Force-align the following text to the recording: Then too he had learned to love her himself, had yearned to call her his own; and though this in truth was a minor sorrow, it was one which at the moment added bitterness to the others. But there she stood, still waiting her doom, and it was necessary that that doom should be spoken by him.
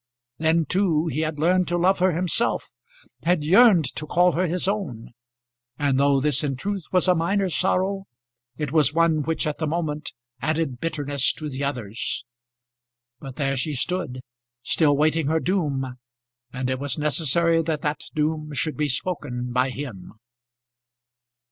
Then 0.39 0.65
too 0.65 1.05
he 1.11 1.19
had 1.19 1.37
learned 1.37 1.67
to 1.67 1.77
love 1.77 1.99
her 1.99 2.11
himself, 2.11 2.71
had 3.21 3.43
yearned 3.43 3.85
to 3.95 4.07
call 4.07 4.31
her 4.31 4.47
his 4.47 4.67
own; 4.67 5.11
and 5.77 5.99
though 5.99 6.19
this 6.19 6.43
in 6.43 6.55
truth 6.55 6.85
was 6.91 7.07
a 7.07 7.13
minor 7.13 7.51
sorrow, 7.51 8.05
it 8.57 8.71
was 8.71 8.95
one 8.95 9.21
which 9.21 9.45
at 9.45 9.59
the 9.59 9.67
moment 9.67 10.11
added 10.41 10.79
bitterness 10.79 11.31
to 11.33 11.49
the 11.49 11.63
others. 11.63 12.25
But 13.19 13.35
there 13.35 13.55
she 13.55 13.75
stood, 13.75 14.21
still 14.63 14.97
waiting 14.97 15.27
her 15.27 15.39
doom, 15.39 15.99
and 16.51 16.67
it 16.67 16.79
was 16.79 16.97
necessary 16.97 17.61
that 17.61 17.83
that 17.83 18.01
doom 18.15 18.53
should 18.53 18.77
be 18.77 18.87
spoken 18.87 19.53
by 19.53 19.69
him. 19.69 20.13